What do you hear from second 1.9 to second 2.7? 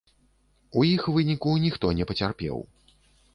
не пацярпеў.